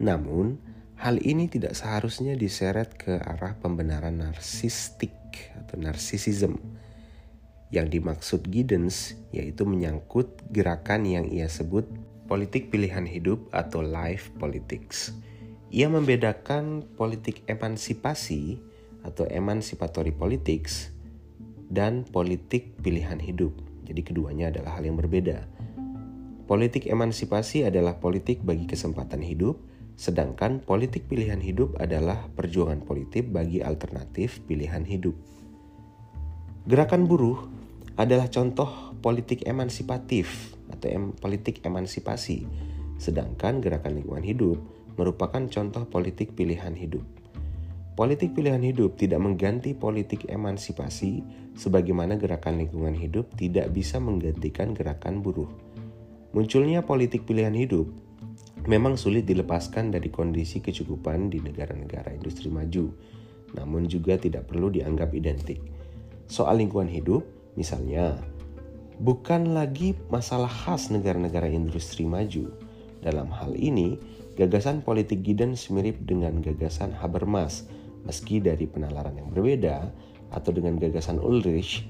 Namun, 0.03 0.59
hal 0.99 1.23
ini 1.23 1.47
tidak 1.47 1.71
seharusnya 1.77 2.35
diseret 2.35 2.99
ke 2.99 3.15
arah 3.15 3.55
pembenaran 3.55 4.19
narsistik 4.19 5.15
atau 5.55 5.79
narsisism 5.79 6.59
yang 7.71 7.91
dimaksud 7.91 8.47
Giddens 8.47 9.15
yaitu 9.35 9.67
menyangkut 9.67 10.39
gerakan 10.51 11.03
yang 11.03 11.25
ia 11.27 11.51
sebut 11.51 11.87
politik 12.27 12.71
pilihan 12.71 13.03
hidup 13.07 13.47
atau 13.51 13.83
life 13.83 14.31
politics. 14.35 15.15
Ia 15.67 15.91
membedakan 15.91 16.87
politik 16.95 17.43
emansipasi 17.43 18.55
atau 19.03 19.27
emancipatory 19.27 20.15
politics 20.15 20.95
dan 21.67 22.07
politik 22.07 22.79
pilihan 22.79 23.19
hidup. 23.19 23.51
Jadi 23.83 23.99
keduanya 23.99 24.47
adalah 24.47 24.79
hal 24.79 24.87
yang 24.87 24.95
berbeda. 24.95 25.43
Politik 26.47 26.87
emansipasi 26.87 27.67
adalah 27.67 27.99
politik 27.99 28.39
bagi 28.47 28.63
kesempatan 28.63 29.19
hidup, 29.19 29.59
sedangkan 29.99 30.63
politik 30.63 31.11
pilihan 31.11 31.43
hidup 31.43 31.75
adalah 31.83 32.31
perjuangan 32.31 32.87
politik 32.87 33.27
bagi 33.27 33.59
alternatif 33.59 34.39
pilihan 34.47 34.87
hidup. 34.87 35.19
Gerakan 36.63 37.11
buruh 37.11 37.43
adalah 37.99 38.31
contoh 38.31 38.95
politik 39.03 39.43
emansipatif 39.43 40.55
atau 40.71 40.87
em, 40.87 41.11
politik 41.11 41.59
emansipasi, 41.67 42.47
sedangkan 42.95 43.59
gerakan 43.59 43.99
lingkungan 43.99 44.23
hidup 44.23 44.76
merupakan 44.97 45.39
contoh 45.47 45.85
politik 45.87 46.35
pilihan 46.35 46.75
hidup. 46.75 47.05
Politik 47.97 48.37
pilihan 48.37 48.61
hidup 48.61 48.99
tidak 48.99 49.23
mengganti 49.23 49.73
politik 49.73 50.29
emansipasi, 50.29 51.25
sebagaimana 51.57 52.17
gerakan 52.19 52.61
lingkungan 52.61 52.93
hidup 52.93 53.33
tidak 53.37 53.73
bisa 53.73 53.97
menggantikan 53.97 54.73
gerakan 54.77 55.25
buruh. 55.25 55.49
Munculnya 56.33 56.85
politik 56.85 57.25
pilihan 57.25 57.55
hidup 57.55 57.89
memang 58.69 58.99
sulit 58.99 59.25
dilepaskan 59.25 59.89
dari 59.89 60.11
kondisi 60.13 60.61
kecukupan 60.61 61.33
di 61.33 61.41
negara-negara 61.41 62.13
industri 62.13 62.51
maju, 62.53 62.93
namun 63.57 63.89
juga 63.89 64.19
tidak 64.19 64.45
perlu 64.45 64.69
dianggap 64.69 65.15
identik. 65.17 65.57
Soal 66.27 66.61
lingkungan 66.61 66.91
hidup, 66.91 67.23
Misalnya, 67.57 68.13
bukan 69.01 69.57
lagi 69.57 69.97
masalah 70.13 70.47
khas 70.47 70.93
negara-negara 70.93 71.49
industri 71.49 72.05
maju. 72.05 72.53
Dalam 73.01 73.33
hal 73.33 73.57
ini, 73.57 73.97
gagasan 74.37 74.85
politik 74.85 75.25
Giddens 75.25 75.73
mirip 75.73 75.97
dengan 76.05 76.37
gagasan 76.39 76.93
Habermas, 76.93 77.65
meski 78.05 78.37
dari 78.37 78.69
penalaran 78.69 79.17
yang 79.17 79.33
berbeda, 79.33 79.89
atau 80.29 80.53
dengan 80.53 80.77
gagasan 80.77 81.17
Ulrich 81.17 81.89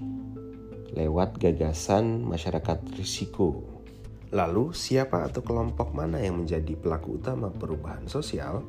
lewat 0.96 1.36
gagasan 1.38 2.24
masyarakat 2.24 2.80
risiko. 2.96 3.62
Lalu, 4.32 4.72
siapa 4.72 5.28
atau 5.28 5.44
kelompok 5.44 5.92
mana 5.92 6.24
yang 6.24 6.40
menjadi 6.40 6.74
pelaku 6.80 7.20
utama 7.20 7.52
perubahan 7.52 8.08
sosial? 8.08 8.64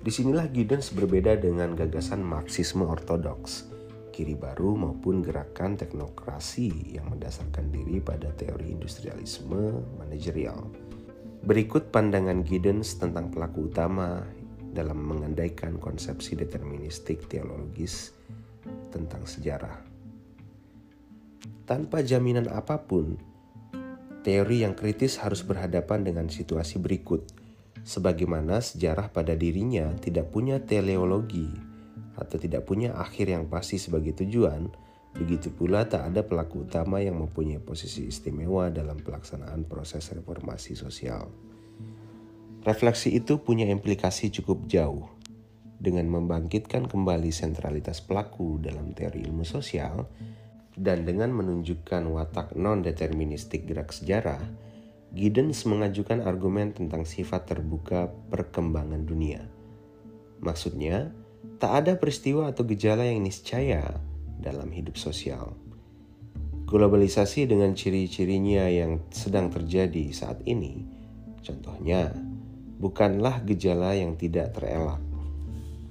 Di 0.00 0.08
sinilah 0.08 0.48
Giddens 0.48 0.88
berbeda 0.90 1.36
dengan 1.36 1.76
gagasan 1.76 2.24
Marxisme 2.24 2.88
ortodoks 2.88 3.70
kiri 4.20 4.36
baru 4.36 4.76
maupun 4.76 5.24
gerakan 5.24 5.80
teknokrasi 5.80 6.92
yang 6.92 7.08
mendasarkan 7.08 7.72
diri 7.72 8.04
pada 8.04 8.28
teori 8.36 8.68
industrialisme 8.68 9.80
manajerial. 9.96 10.89
Berikut 11.40 11.88
pandangan 11.88 12.44
Giddens 12.44 13.00
tentang 13.00 13.32
pelaku 13.32 13.72
utama 13.72 14.20
dalam 14.60 15.00
mengandaikan 15.00 15.80
konsepsi 15.80 16.36
deterministik 16.36 17.26
teologis 17.32 18.12
tentang 18.92 19.24
sejarah. 19.24 19.80
Tanpa 21.64 22.04
jaminan 22.04 22.44
apa 22.52 22.84
pun, 22.84 23.16
teori 24.20 24.68
yang 24.68 24.76
kritis 24.76 25.16
harus 25.16 25.40
berhadapan 25.40 26.04
dengan 26.04 26.28
situasi 26.28 26.76
berikut, 26.76 27.24
sebagaimana 27.88 28.60
sejarah 28.60 29.08
pada 29.08 29.32
dirinya 29.32 29.96
tidak 29.96 30.28
punya 30.28 30.60
teleologi 30.60 31.48
atau 32.20 32.36
tidak 32.36 32.68
punya 32.68 32.92
akhir 33.00 33.32
yang 33.32 33.48
pasti 33.48 33.80
sebagai 33.80 34.12
tujuan, 34.12 34.68
begitu 35.16 35.50
pula 35.50 35.86
tak 35.86 36.12
ada 36.12 36.22
pelaku 36.22 36.66
utama 36.66 37.02
yang 37.02 37.18
mempunyai 37.18 37.58
posisi 37.58 38.06
istimewa 38.06 38.70
dalam 38.70 38.98
pelaksanaan 38.98 39.66
proses 39.66 40.06
reformasi 40.14 40.78
sosial. 40.78 41.30
Refleksi 42.60 43.16
itu 43.16 43.40
punya 43.40 43.66
implikasi 43.68 44.28
cukup 44.30 44.68
jauh 44.68 45.08
dengan 45.80 46.06
membangkitkan 46.12 46.86
kembali 46.86 47.32
sentralitas 47.32 48.04
pelaku 48.04 48.60
dalam 48.60 48.92
teori 48.92 49.24
ilmu 49.24 49.48
sosial 49.48 50.04
dan 50.76 51.08
dengan 51.08 51.32
menunjukkan 51.32 52.04
watak 52.12 52.52
non-deterministik 52.54 53.64
gerak 53.64 53.90
sejarah, 53.90 54.40
Giddens 55.10 55.66
mengajukan 55.66 56.22
argumen 56.22 56.70
tentang 56.70 57.02
sifat 57.02 57.50
terbuka 57.50 58.12
perkembangan 58.30 59.02
dunia. 59.02 59.42
Maksudnya, 60.38 61.10
Tak 61.60 61.72
ada 61.84 61.92
peristiwa 61.96 62.48
atau 62.48 62.64
gejala 62.64 63.04
yang 63.04 63.20
niscaya 63.20 64.00
dalam 64.40 64.72
hidup 64.72 64.96
sosial. 64.96 65.54
Globalisasi 66.66 67.50
dengan 67.50 67.76
ciri-cirinya 67.76 68.66
yang 68.70 69.04
sedang 69.12 69.52
terjadi 69.52 70.10
saat 70.14 70.40
ini, 70.48 70.86
contohnya, 71.44 72.14
bukanlah 72.80 73.44
gejala 73.44 73.92
yang 73.92 74.16
tidak 74.16 74.56
terelak. 74.56 75.02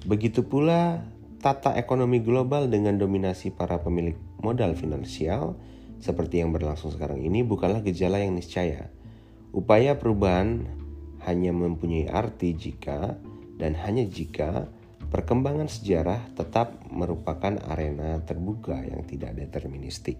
Begitu 0.07 0.41
pula 0.41 1.05
tata 1.39 1.75
ekonomi 1.77 2.19
global 2.19 2.67
dengan 2.67 2.97
dominasi 2.97 3.53
para 3.53 3.79
pemilik 3.79 4.15
modal 4.41 4.75
finansial 4.75 5.55
seperti 5.99 6.39
yang 6.39 6.55
berlangsung 6.55 6.95
sekarang 6.95 7.19
ini 7.19 7.43
bukanlah 7.43 7.83
gejala 7.83 8.23
yang 8.23 8.35
niscaya. 8.35 8.87
Upaya 9.51 9.99
perubahan 9.99 10.63
hanya 11.27 11.51
mempunyai 11.51 12.07
arti 12.07 12.55
jika 12.55 13.19
dan 13.59 13.75
hanya 13.75 14.07
jika 14.07 14.71
perkembangan 15.09 15.65
sejarah 15.65 16.21
tetap 16.37 16.77
merupakan 16.89 17.57
arena 17.69 18.21
terbuka 18.21 18.77
yang 18.85 19.01
tidak 19.05 19.37
deterministik. 19.37 20.17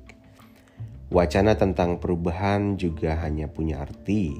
Wacana 1.10 1.58
tentang 1.58 1.98
perubahan 1.98 2.78
juga 2.78 3.18
hanya 3.26 3.50
punya 3.50 3.82
arti 3.82 4.38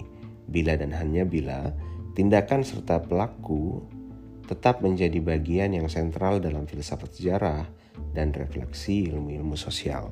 bila 0.50 0.78
dan 0.78 0.94
hanya 0.94 1.26
bila 1.26 1.74
tindakan 2.14 2.62
serta 2.66 3.02
pelaku 3.02 3.86
tetap 4.50 4.82
menjadi 4.82 5.22
bagian 5.22 5.78
yang 5.78 5.86
sentral 5.86 6.42
dalam 6.42 6.66
filsafat 6.66 7.14
sejarah 7.14 7.70
dan 8.18 8.34
refleksi 8.34 9.06
ilmu-ilmu 9.14 9.54
sosial. 9.54 10.10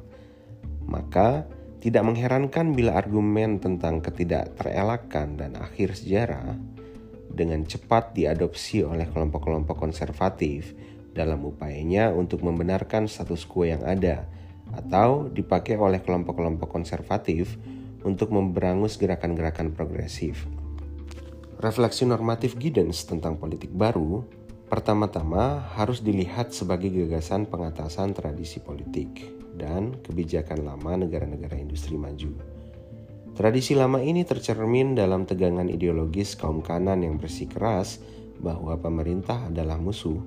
Maka, 0.86 1.50
tidak 1.82 2.06
mengherankan 2.06 2.74
bila 2.74 2.98
argumen 2.98 3.58
tentang 3.58 4.02
ketidakterelakan 4.02 5.38
dan 5.38 5.58
akhir 5.58 5.98
sejarah 5.98 6.77
dengan 7.38 7.62
cepat 7.62 8.18
diadopsi 8.18 8.82
oleh 8.82 9.06
kelompok-kelompok 9.14 9.78
konservatif 9.78 10.74
dalam 11.14 11.46
upayanya 11.46 12.10
untuk 12.10 12.42
membenarkan 12.42 13.06
status 13.06 13.46
quo 13.46 13.70
yang 13.70 13.86
ada 13.86 14.26
atau 14.74 15.30
dipakai 15.30 15.78
oleh 15.78 16.02
kelompok-kelompok 16.02 16.68
konservatif 16.68 17.56
untuk 18.02 18.34
memberangus 18.34 18.98
gerakan-gerakan 18.98 19.72
progresif. 19.78 20.50
Refleksi 21.58 22.06
normatif 22.06 22.58
Giddens 22.58 23.06
tentang 23.06 23.38
politik 23.38 23.74
baru 23.74 24.26
pertama-tama 24.70 25.64
harus 25.74 26.04
dilihat 26.04 26.54
sebagai 26.54 26.92
gagasan 26.92 27.48
pengatasan 27.50 28.14
tradisi 28.14 28.62
politik 28.62 29.26
dan 29.58 29.98
kebijakan 30.06 30.62
lama 30.68 31.08
negara-negara 31.08 31.58
industri 31.58 31.98
maju. 31.98 32.57
Tradisi 33.38 33.78
lama 33.78 34.02
ini 34.02 34.26
tercermin 34.26 34.98
dalam 34.98 35.30
tegangan 35.30 35.70
ideologis 35.70 36.34
kaum 36.34 36.66
kanan 36.66 37.06
yang 37.06 37.22
bersikeras 37.22 38.02
bahwa 38.42 38.74
pemerintah 38.82 39.54
adalah 39.54 39.78
musuh 39.78 40.18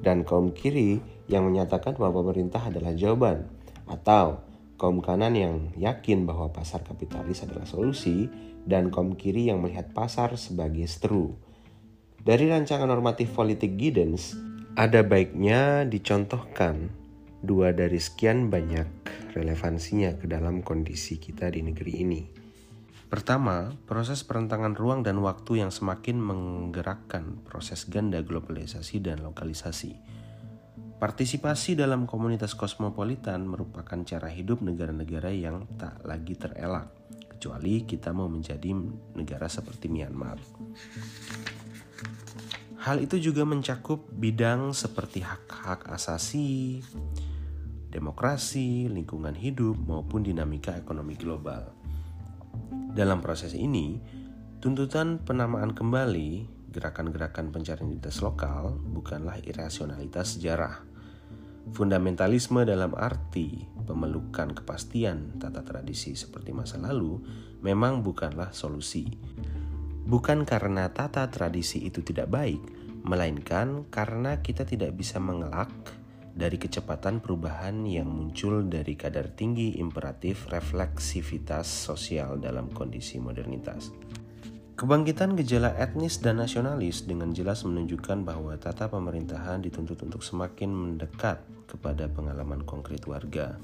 dan 0.00 0.24
kaum 0.24 0.48
kiri 0.56 0.96
yang 1.28 1.44
menyatakan 1.44 1.92
bahwa 2.00 2.24
pemerintah 2.24 2.64
adalah 2.64 2.96
jawaban 2.96 3.52
atau 3.84 4.40
kaum 4.80 5.04
kanan 5.04 5.36
yang 5.36 5.76
yakin 5.76 6.24
bahwa 6.24 6.56
pasar 6.56 6.80
kapitalis 6.88 7.44
adalah 7.44 7.68
solusi 7.68 8.32
dan 8.64 8.88
kaum 8.88 9.12
kiri 9.12 9.52
yang 9.52 9.60
melihat 9.60 9.92
pasar 9.92 10.32
sebagai 10.40 10.88
seteru. 10.88 11.36
Dari 12.24 12.48
rancangan 12.48 12.88
normatif 12.88 13.36
politik 13.36 13.76
Giddens, 13.76 14.32
ada 14.72 15.04
baiknya 15.04 15.84
dicontohkan 15.84 16.88
dua 17.44 17.76
dari 17.76 18.00
sekian 18.00 18.48
banyak 18.48 18.88
relevansinya 19.36 20.16
ke 20.16 20.24
dalam 20.24 20.64
kondisi 20.64 21.20
kita 21.20 21.52
di 21.52 21.60
negeri 21.60 21.92
ini. 22.00 22.43
Pertama, 23.14 23.70
proses 23.86 24.26
perentangan 24.26 24.74
ruang 24.74 25.06
dan 25.06 25.22
waktu 25.22 25.62
yang 25.62 25.70
semakin 25.70 26.18
menggerakkan 26.18 27.46
proses 27.46 27.86
ganda 27.86 28.18
globalisasi 28.26 28.98
dan 28.98 29.22
lokalisasi. 29.22 29.94
Partisipasi 30.98 31.78
dalam 31.78 32.10
komunitas 32.10 32.58
kosmopolitan 32.58 33.46
merupakan 33.46 34.02
cara 34.02 34.26
hidup 34.34 34.66
negara-negara 34.66 35.30
yang 35.30 35.62
tak 35.78 36.02
lagi 36.02 36.34
terelak, 36.34 36.90
kecuali 37.30 37.86
kita 37.86 38.10
mau 38.10 38.26
menjadi 38.26 38.74
negara 39.14 39.46
seperti 39.46 39.86
Myanmar. 39.86 40.42
Hal 42.82 42.98
itu 42.98 43.22
juga 43.22 43.46
mencakup 43.46 44.10
bidang 44.10 44.74
seperti 44.74 45.22
hak-hak 45.22 45.86
asasi, 45.86 46.82
demokrasi, 47.94 48.90
lingkungan 48.90 49.38
hidup, 49.38 49.78
maupun 49.78 50.26
dinamika 50.26 50.74
ekonomi 50.74 51.14
global. 51.14 51.73
Dalam 52.94 53.18
proses 53.24 53.52
ini, 53.54 53.98
tuntutan 54.62 55.22
penamaan 55.22 55.74
kembali 55.74 56.46
gerakan-gerakan 56.70 57.54
pencarian 57.54 57.90
identitas 57.90 58.22
lokal 58.22 58.74
bukanlah 58.78 59.38
irasionalitas 59.42 60.38
sejarah. 60.38 60.82
Fundamentalisme 61.72 62.66
dalam 62.68 62.92
arti 62.92 63.64
pemelukan 63.88 64.52
kepastian 64.52 65.40
tata 65.40 65.64
tradisi 65.64 66.12
seperti 66.12 66.52
masa 66.52 66.76
lalu 66.76 67.18
memang 67.64 68.04
bukanlah 68.04 68.52
solusi 68.52 69.08
bukan 70.04 70.44
karena 70.44 70.92
tata 70.92 71.24
tradisi 71.32 71.80
itu 71.88 72.04
tidak 72.04 72.28
baik, 72.28 72.60
melainkan 73.04 73.88
karena 73.88 74.44
kita 74.44 74.68
tidak 74.68 74.92
bisa 74.96 75.16
mengelak 75.16 75.72
dari 76.34 76.58
kecepatan 76.58 77.22
perubahan 77.22 77.86
yang 77.86 78.10
muncul 78.10 78.66
dari 78.66 78.98
kadar 78.98 79.30
tinggi 79.30 79.78
imperatif 79.78 80.50
refleksivitas 80.50 81.64
sosial 81.64 82.42
dalam 82.42 82.74
kondisi 82.74 83.22
modernitas. 83.22 83.94
Kebangkitan 84.74 85.38
gejala 85.38 85.70
etnis 85.78 86.18
dan 86.18 86.42
nasionalis 86.42 87.06
dengan 87.06 87.30
jelas 87.30 87.62
menunjukkan 87.62 88.26
bahwa 88.26 88.58
tata 88.58 88.90
pemerintahan 88.90 89.62
dituntut 89.62 90.02
untuk 90.02 90.26
semakin 90.26 90.74
mendekat 90.74 91.38
kepada 91.70 92.10
pengalaman 92.10 92.66
konkret 92.66 93.06
warga. 93.06 93.54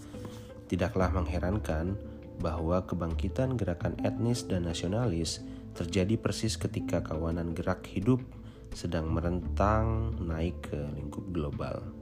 Tidaklah 0.71 1.11
mengherankan 1.11 1.99
bahwa 2.39 2.87
kebangkitan 2.87 3.59
gerakan 3.59 3.99
etnis 4.07 4.47
dan 4.47 4.71
nasionalis 4.71 5.43
terjadi 5.75 6.15
persis 6.15 6.55
ketika 6.55 7.03
kawanan 7.03 7.59
gerak 7.59 7.83
hidup 7.91 8.23
sedang 8.71 9.11
merentang 9.11 10.15
naik 10.23 10.71
ke 10.71 10.79
lingkup 10.95 11.27
global. 11.35 12.00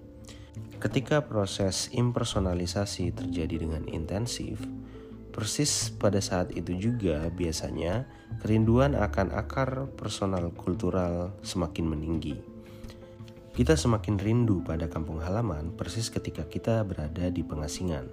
Ketika 0.79 1.27
proses 1.27 1.91
impersonalisasi 1.91 3.11
terjadi 3.11 3.67
dengan 3.67 3.83
intensif, 3.91 4.63
persis 5.35 5.91
pada 5.91 6.23
saat 6.23 6.55
itu 6.55 6.75
juga 6.79 7.27
biasanya 7.35 8.07
kerinduan 8.39 8.95
akan 8.95 9.35
akar 9.35 9.91
personal 9.99 10.55
kultural 10.55 11.35
semakin 11.43 11.87
meninggi. 11.87 12.39
Kita 13.59 13.75
semakin 13.75 14.23
rindu 14.23 14.63
pada 14.63 14.87
kampung 14.87 15.19
halaman 15.19 15.75
persis 15.75 16.15
ketika 16.15 16.47
kita 16.47 16.87
berada 16.87 17.27
di 17.27 17.43
pengasingan. 17.43 18.07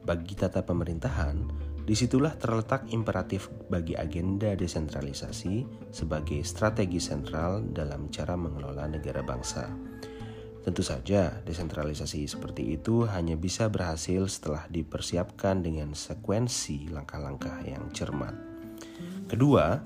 Bagi 0.00 0.32
tata 0.32 0.64
pemerintahan, 0.64 1.68
Di 1.90 1.98
situlah 1.98 2.38
terletak 2.38 2.86
imperatif 2.94 3.50
bagi 3.66 3.98
agenda 3.98 4.54
desentralisasi 4.54 5.66
sebagai 5.90 6.38
strategi 6.46 7.02
sentral 7.02 7.66
dalam 7.66 8.06
cara 8.14 8.38
mengelola 8.38 8.86
negara 8.86 9.26
bangsa. 9.26 9.66
Tentu 10.60 10.84
saja, 10.84 11.40
desentralisasi 11.48 12.28
seperti 12.28 12.76
itu 12.76 13.08
hanya 13.08 13.32
bisa 13.32 13.72
berhasil 13.72 14.28
setelah 14.28 14.68
dipersiapkan 14.68 15.64
dengan 15.64 15.96
sekuensi 15.96 16.92
langkah-langkah 16.92 17.64
yang 17.64 17.88
cermat. 17.96 18.36
Kedua, 19.24 19.80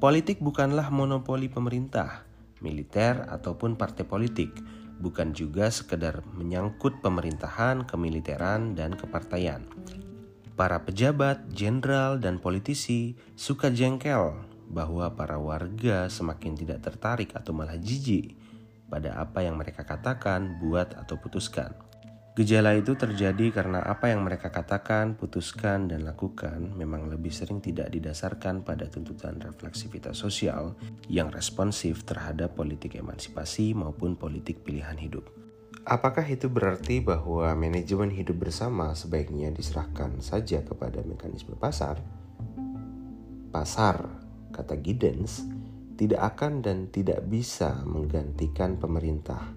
politik 0.00 0.40
bukanlah 0.40 0.88
monopoli 0.88 1.52
pemerintah, 1.52 2.24
militer, 2.64 3.28
ataupun 3.28 3.76
partai 3.76 4.08
politik, 4.08 4.56
bukan 4.96 5.36
juga 5.36 5.68
sekedar 5.68 6.24
menyangkut 6.32 7.04
pemerintahan, 7.04 7.84
kemiliteran, 7.84 8.72
dan 8.72 8.96
kepartaian 8.96 9.68
Para 10.56 10.88
pejabat, 10.88 11.52
jenderal, 11.52 12.16
dan 12.16 12.40
politisi 12.40 13.12
suka 13.36 13.68
jengkel 13.68 14.40
bahwa 14.72 15.12
para 15.12 15.36
warga 15.36 16.08
semakin 16.08 16.56
tidak 16.56 16.80
tertarik 16.80 17.36
atau 17.36 17.52
malah 17.52 17.76
jijik 17.76 18.32
pada 18.86 19.18
apa 19.18 19.42
yang 19.42 19.58
mereka 19.58 19.82
katakan, 19.82 20.58
buat, 20.62 20.94
atau 20.94 21.18
putuskan. 21.18 21.74
Gejala 22.36 22.76
itu 22.76 22.92
terjadi 22.92 23.48
karena 23.48 23.80
apa 23.80 24.12
yang 24.12 24.20
mereka 24.20 24.52
katakan, 24.52 25.16
putuskan, 25.16 25.88
dan 25.88 26.04
lakukan 26.04 26.76
memang 26.76 27.08
lebih 27.08 27.32
sering 27.32 27.64
tidak 27.64 27.88
didasarkan 27.88 28.60
pada 28.60 28.92
tuntutan 28.92 29.40
refleksivitas 29.40 30.20
sosial 30.20 30.76
yang 31.08 31.32
responsif 31.32 32.04
terhadap 32.04 32.52
politik 32.52 33.00
emansipasi 33.00 33.72
maupun 33.72 34.20
politik 34.20 34.60
pilihan 34.68 35.00
hidup. 35.00 35.24
Apakah 35.88 36.28
itu 36.28 36.52
berarti 36.52 37.00
bahwa 37.00 37.48
manajemen 37.56 38.12
hidup 38.12 38.36
bersama 38.36 38.92
sebaiknya 38.92 39.48
diserahkan 39.48 40.20
saja 40.20 40.60
kepada 40.60 41.00
mekanisme 41.08 41.56
pasar? 41.56 42.04
Pasar, 43.48 44.12
kata 44.52 44.76
Giddens, 44.76 45.55
tidak 45.96 46.36
akan 46.36 46.60
dan 46.60 46.92
tidak 46.92 47.24
bisa 47.24 47.80
menggantikan 47.88 48.76
pemerintah. 48.76 49.56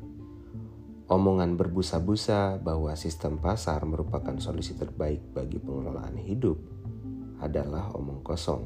Omongan 1.11 1.59
berbusa-busa 1.59 2.63
bahwa 2.63 2.95
sistem 2.95 3.41
pasar 3.41 3.83
merupakan 3.83 4.33
solusi 4.39 4.77
terbaik 4.77 5.35
bagi 5.35 5.59
pengelolaan 5.59 6.15
hidup 6.15 6.55
adalah 7.43 7.91
omong 7.97 8.23
kosong, 8.23 8.63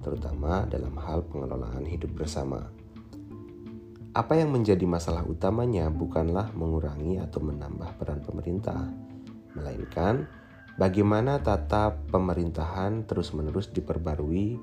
terutama 0.00 0.64
dalam 0.70 0.96
hal 0.96 1.26
pengelolaan 1.28 1.84
hidup 1.84 2.14
bersama. 2.14 2.70
Apa 4.16 4.40
yang 4.40 4.54
menjadi 4.54 4.86
masalah 4.88 5.26
utamanya 5.26 5.92
bukanlah 5.92 6.50
mengurangi 6.56 7.20
atau 7.20 7.44
menambah 7.44 8.00
peran 8.00 8.24
pemerintah, 8.24 8.88
melainkan 9.52 10.30
bagaimana 10.78 11.42
tata 11.42 11.92
pemerintahan 12.08 13.04
terus-menerus 13.04 13.74
diperbarui 13.74 14.56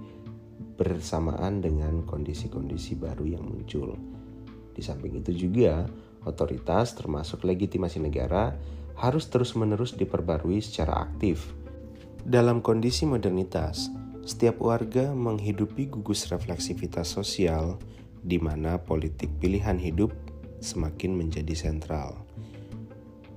bersamaan 0.75 1.63
dengan 1.63 2.03
kondisi-kondisi 2.03 2.99
baru 2.99 3.25
yang 3.25 3.43
muncul. 3.43 3.95
Di 4.75 4.83
samping 4.83 5.23
itu 5.23 5.47
juga, 5.47 5.87
otoritas 6.27 6.95
termasuk 6.99 7.47
legitimasi 7.47 8.03
negara 8.03 8.55
harus 8.99 9.27
terus-menerus 9.31 9.95
diperbarui 9.95 10.59
secara 10.59 11.07
aktif. 11.07 11.51
Dalam 12.25 12.59
kondisi 12.59 13.07
modernitas, 13.07 13.87
setiap 14.25 14.59
warga 14.59 15.13
menghidupi 15.13 15.87
gugus 15.87 16.27
refleksivitas 16.33 17.07
sosial 17.07 17.77
di 18.25 18.41
mana 18.41 18.81
politik 18.81 19.29
pilihan 19.37 19.77
hidup 19.77 20.09
semakin 20.57 21.13
menjadi 21.13 21.53
sentral. 21.53 22.25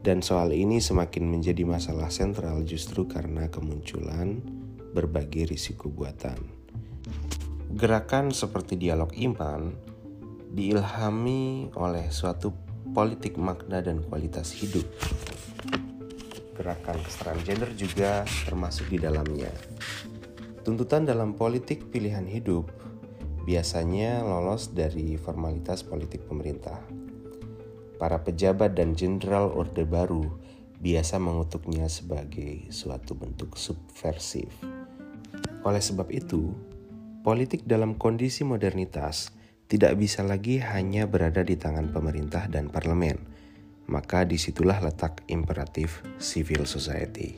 Dan 0.01 0.25
soal 0.25 0.57
ini 0.57 0.81
semakin 0.81 1.29
menjadi 1.29 1.69
masalah 1.69 2.09
sentral 2.09 2.65
justru 2.65 3.05
karena 3.05 3.53
kemunculan 3.53 4.41
berbagai 4.97 5.53
risiko 5.53 5.93
buatan. 5.93 6.41
Gerakan 7.69 8.33
seperti 8.33 8.81
dialog 8.81 9.13
iman 9.13 9.77
diilhami 10.57 11.69
oleh 11.77 12.09
suatu 12.09 12.49
politik 12.97 13.37
makna 13.37 13.85
dan 13.85 14.01
kualitas 14.09 14.57
hidup. 14.57 14.89
Gerakan 16.57 16.97
kesetaraan 17.05 17.45
gender 17.45 17.69
juga 17.77 18.25
termasuk 18.49 18.89
di 18.89 18.97
dalamnya. 18.97 19.53
Tuntutan 20.65 21.05
dalam 21.05 21.37
politik 21.37 21.93
pilihan 21.93 22.25
hidup 22.25 22.73
biasanya 23.45 24.25
lolos 24.25 24.73
dari 24.73 25.21
formalitas 25.21 25.85
politik 25.85 26.25
pemerintah. 26.25 26.81
Para 28.01 28.25
pejabat 28.25 28.81
dan 28.81 28.97
jenderal 28.97 29.53
Orde 29.53 29.85
Baru 29.85 30.41
biasa 30.81 31.21
mengutuknya 31.21 31.85
sebagai 31.93 32.73
suatu 32.73 33.13
bentuk 33.13 33.61
subversif. 33.61 34.57
Oleh 35.67 35.83
sebab 35.83 36.09
itu, 36.15 36.55
politik 37.29 37.69
dalam 37.69 38.01
kondisi 38.01 38.41
modernitas 38.41 39.37
tidak 39.69 40.01
bisa 40.01 40.25
lagi 40.25 40.65
hanya 40.65 41.05
berada 41.05 41.45
di 41.45 41.61
tangan 41.61 41.93
pemerintah 41.93 42.49
dan 42.49 42.73
parlemen, 42.73 43.21
maka 43.85 44.25
di 44.25 44.41
situlah 44.41 44.81
letak 44.81 45.29
imperatif 45.29 46.01
civil 46.17 46.65
society. 46.65 47.37